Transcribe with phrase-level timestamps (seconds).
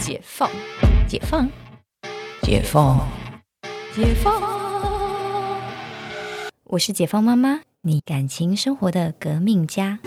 [0.00, 0.50] 解放，
[1.06, 1.46] 解放，
[2.40, 3.06] 解放，
[3.94, 4.40] 解放。
[6.64, 9.98] 我是解放妈妈，你感情生活的革命家。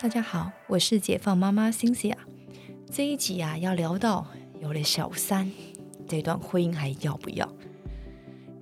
[0.00, 2.16] 大家好，我是解放妈妈 Cynthia。
[2.90, 4.26] 这一集啊，要聊到
[4.58, 5.52] 有了小三，
[6.08, 7.46] 这段婚姻还要不要？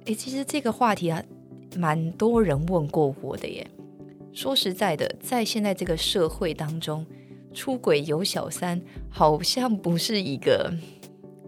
[0.06, 1.22] 诶，其实这个话题啊，
[1.76, 3.66] 蛮多人问过我的耶。
[4.32, 7.04] 说实在的，在现在这个社会当中，
[7.52, 10.72] 出轨有小三好像不是一个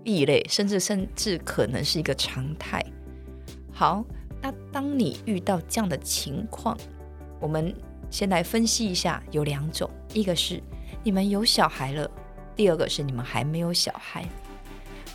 [0.04, 2.84] 异类，甚至甚至可能是一个常态。
[3.72, 4.04] 好，
[4.40, 6.76] 那当你遇到这样的情况，
[7.40, 7.74] 我们。
[8.10, 10.62] 先来分析一下，有两种，一个是
[11.02, 12.10] 你们有小孩了，
[12.54, 14.28] 第二个是你们还没有小孩。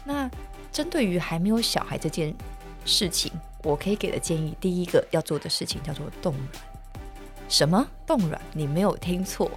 [0.03, 0.27] 那
[0.71, 2.33] 针对于还没有小孩这件
[2.87, 3.31] 事情，
[3.63, 6.47] 我可以给的建议，第一个要做的事情叫做冻卵。
[7.47, 8.41] 什么冻卵？
[8.53, 9.51] 你没有听错，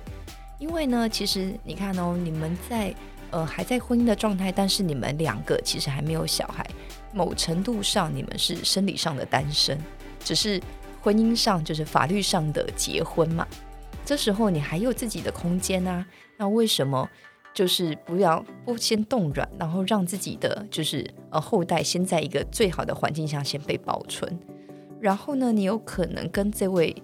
[0.58, 2.94] 因为呢，其实你看哦，你们在
[3.30, 6.68] 呃还在婚姻的状态，但是你们两个其实还没有小孩，
[7.14, 9.78] 某程度上你们是生理上的单身，
[10.22, 10.60] 只是。
[11.02, 13.48] 婚姻上就是法律上的结婚嘛，
[14.04, 16.04] 这时候你还有自己的空间啊，
[16.36, 17.08] 那为什么
[17.54, 24.38] 就是不要不先冻卵，然后让自己的就是呃后代先在一个最好的环境下先被保存，
[25.00, 26.94] 然后呢，你有可能跟这位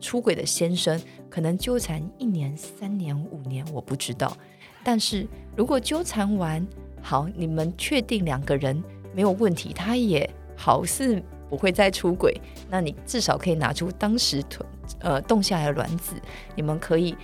[0.00, 4.36] 出轨的先生可能纠缠一年、三年、五年，我不知道，
[4.82, 5.26] 但是
[5.56, 6.66] 如果纠缠完
[7.02, 8.82] 好，你们确定两个人
[9.14, 11.22] 没有问题，他也好似。
[11.48, 12.36] 不会再出轨，
[12.68, 16.16] 那你至少可以拿出当时囤呃冻下来的卵子，
[16.56, 17.16] 你们可以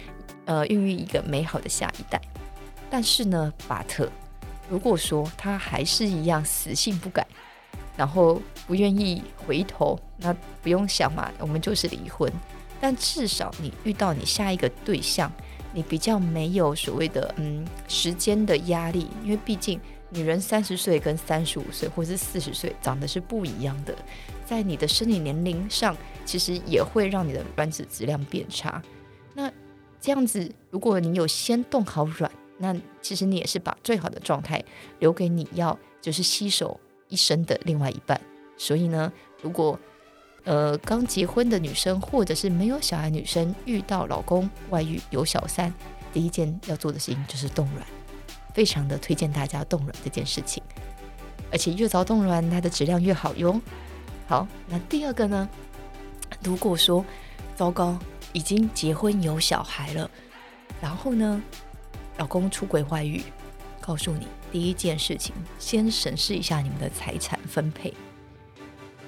[0.45, 2.23] 呃孕育一个美好的下一代。
[2.93, 4.07] 但是呢，巴特
[4.69, 7.27] 如果说他还是一样死性不改，
[7.97, 12.31] 然后不愿意回头，那不用想嘛，我们就是离婚。
[12.79, 15.33] 但至少你遇到你下一个对象，
[15.73, 19.81] 你比较没有所谓的嗯时间的压力，因为毕竟。
[20.15, 23.97] 女人三十岁跟三十五岁或是四十岁长得是不一样的，
[24.45, 28.83] 在你的生理年龄上，其实也会让你的卵子质量变差。
[29.33, 29.51] 那
[30.03, 32.31] 这样子，如果你有先冻好卵，
[32.63, 34.63] 那其实你也是把最好的状态
[35.01, 36.79] 留给你要就是携手
[37.09, 38.21] 一生的另外一半。
[38.57, 39.13] 所以呢，
[39.43, 39.77] 如果
[40.45, 45.75] 呃刚结婚的女生或者是没有小孩女生遇到老公外遇有小三，
[46.13, 47.85] 第一件要做的事情就是冻卵。
[48.55, 50.63] 非常的推荐大家冻卵这件事情，
[51.51, 53.61] 而且越早冻卵，它的质量越好哟。
[54.29, 55.49] 好，那第二个呢？
[56.45, 57.05] 如果说
[57.57, 57.99] 糟糕，
[58.33, 60.11] 已经结婚有小孩了，
[60.81, 61.43] 然后呢，
[62.19, 63.23] 老公出轨外遇，
[63.81, 67.93] 告诉你第一件事情，先审视一下你们的财产分配。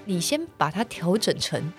[0.04, 1.72] 你先把它调整成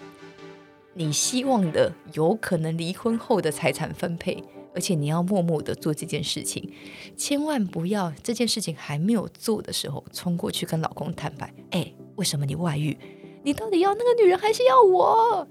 [0.93, 4.43] 你希望的有可能离婚后的财产分配。
[4.73, 6.69] 而且你要默默的做这件事情，
[7.15, 11.53] 千万不要这件事情还没有做的时候冲过去跟老公坦白。
[11.71, 12.97] 哎，为什么你外遇？
[13.41, 15.47] 你到底要那个女人还是要我？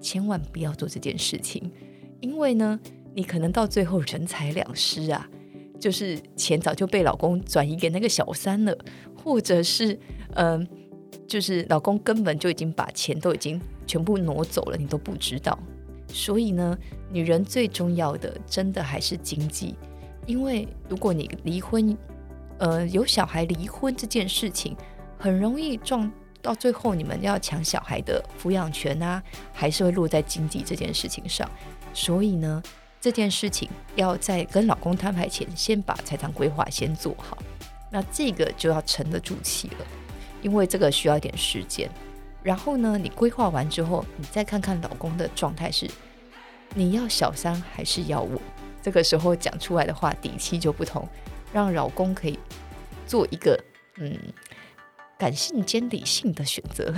[0.00, 1.72] 千万不要做这件事情，
[2.20, 2.78] 因为呢，
[3.18, 5.28] 你可能到最后人财两失啊，
[5.80, 8.72] 就是钱早就被老公转移给那个小三了，
[9.12, 9.98] 或者是
[10.34, 10.64] 嗯，
[11.26, 15.58] 就是老公根本就已经把钱都已经全部挪走了，你都不知道。
[16.06, 16.78] 所以呢，
[17.10, 19.74] 女人最重要的，真的还是经济。
[20.24, 21.98] 因为如果你离婚，
[22.58, 24.76] 呃，有小孩离婚这件事情，
[25.18, 26.08] 很容易撞
[26.40, 29.20] 到最后，你们要抢小孩的抚养权啊，
[29.52, 31.50] 还是会落在经济这件事情上。
[31.92, 32.62] 所以呢，
[33.00, 37.38] 这件事情要在跟老公摊牌前，先把财产规划先做好。
[37.90, 39.86] 那这个就要沉得住气了，
[40.42, 41.90] 因为这个需要一点时间。
[42.42, 45.88] 然后呢，你规划完之后，你再看看老公的状态是，
[46.74, 48.40] 你要小三还是要我？
[48.82, 51.06] 这个时候讲出来的话底气就不同，
[51.52, 52.38] 让老公可以
[53.06, 53.58] 做一个
[53.96, 54.16] 嗯
[55.18, 56.94] 感性兼理性的选择，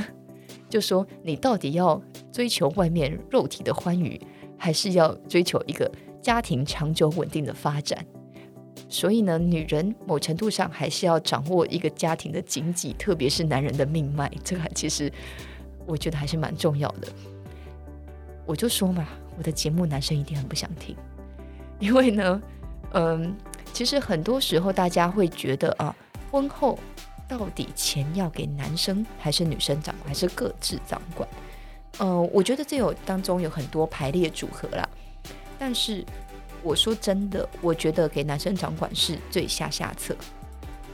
[0.69, 2.01] 就说你到底要
[2.33, 4.21] 追求外面肉体的欢愉，
[4.63, 5.91] 还是要追求一个
[6.21, 8.05] 家庭长久稳定的发展？
[8.91, 15.11] 所以呢，女人某程度上还是要掌握一个家庭的经济，特别是男人的命脉，这个其实
[15.87, 17.09] 我觉得还是蛮重要的。
[18.45, 19.09] 我就说嘛，
[19.39, 20.95] 我的节目男生一定很不想听，
[21.79, 22.43] 因为呢，
[22.93, 23.35] 嗯，
[23.73, 25.97] 其实很多时候大家会觉得啊，
[26.31, 26.79] 婚后
[27.29, 31.27] 到底钱要给男生还是女生掌管，还是各自掌管？
[32.01, 34.89] 呃，我觉得这有当中有很多排列组合啦，
[35.57, 36.05] 但是。
[36.63, 40.15] 我说真的，我觉得给男生掌管是最下下策，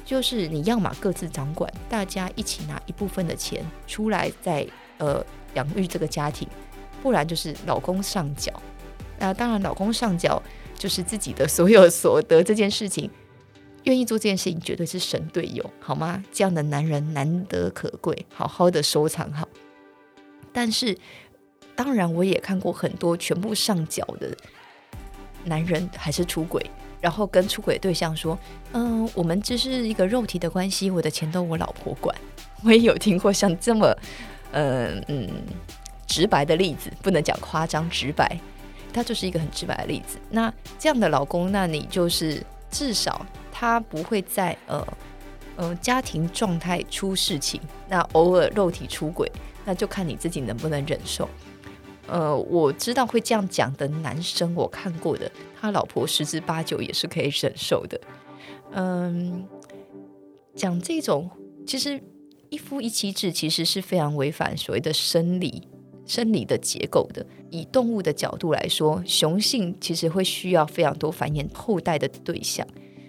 [0.05, 4.65] 就是你要么各自掌管，大家一起拿一部分的钱出来，在
[4.99, 6.47] 呃养育这个家庭，
[7.03, 8.53] 不然就是老公上缴。
[9.19, 10.41] 那当然，老公上缴
[10.79, 13.11] 就是自己的所有所得这件事情，
[13.83, 16.23] 愿意做这件事情绝对是神队友，好吗？
[16.31, 19.49] 这样的男人难得可贵，好好的收藏好。
[20.57, 20.97] 但是，
[21.75, 24.35] 当然我也看过很多全部上缴的
[25.45, 26.65] 男人还是出轨，
[26.99, 28.39] 然后跟出轨对象说
[28.73, 32.17] ：“嗯，我们只是一个肉体的关系，我的钱都我老婆管。
[32.65, 33.95] ”我也有听过像这么，
[34.53, 35.29] 嗯嗯，
[36.07, 38.41] 直白的例子，不能讲夸张，直白。
[38.95, 40.19] 他就是一个很直白的例子。
[40.31, 44.83] 那这样的老公，那你就是至少他不会在呃
[45.57, 49.31] 呃家庭状态出事情，那偶尔肉体出轨，
[49.65, 51.29] 那就看你自己能不能忍受。
[52.07, 55.31] 呃，我知道会这样讲的男生，我看过的，
[55.61, 58.01] 他老婆十之八九也是可以忍受的。
[58.73, 59.45] 嗯，
[60.55, 61.29] 讲这种
[61.67, 62.01] 其实
[62.49, 65.69] 一夫一妻制其实是非常违反所谓的生理。
[66.09, 72.65] 生理的结构的，以动物的角度来说，雄性其实会需要非常多繁衍后代的对象，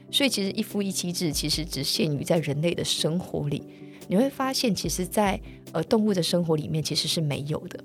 [0.09, 3.63] 所以其实一夫一妻制其实只限于在人类的生活里。
[4.07, 5.38] 你会发现，其实，在
[5.74, 7.83] 呃动物的生活里面其实是没有的。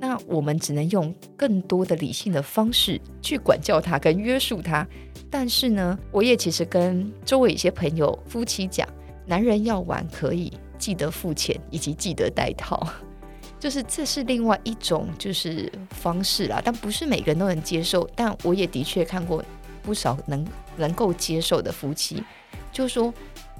[0.00, 4.86] 那我们只能用更多的理性的方式去管教它跟约束它。
[5.28, 8.88] 但是呢，我也其实跟周围一些朋友夫妻讲，
[9.26, 12.88] 男人要玩可以记得付钱以及记得带套。
[13.60, 18.08] 就是这是另外一种就是方式啦，但不是每个人都能接受。
[18.14, 19.44] 但我也的确看过
[19.88, 20.46] 不少能
[20.76, 22.22] 能够接受的夫妻，
[22.70, 23.12] 就是说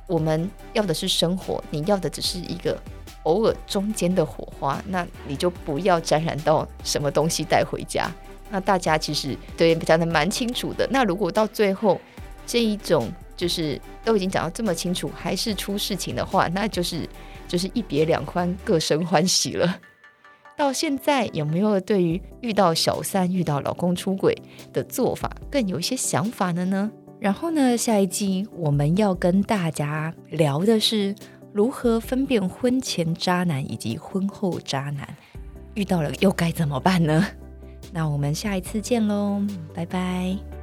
[0.07, 2.79] 我们要的是生活，你要的只是一个
[3.23, 8.11] 偶尔中间的火花，那你就不要沾染到什么东西带回家。
[8.51, 10.87] 那大家其实对讲的蛮清楚的。
[10.91, 11.99] 那如果到最后
[12.47, 17.09] 这一种就是都已经讲到这么清楚，还是出事情的话，那就是
[17.49, 19.81] 就是一别两宽，各生欢喜了。
[20.59, 24.37] 到现在有没有对于遇到小三、遇到老公出轨
[24.73, 26.91] 的做法更有一些想法了呢？
[27.21, 31.15] 然后呢，下一季我们要跟大家聊的是
[31.53, 35.09] 如何分辨婚前渣男以及婚后渣男，
[35.75, 37.25] 遇到了又该怎么办呢？
[37.93, 39.41] 那我们下一次见喽，
[39.73, 40.58] 拜拜。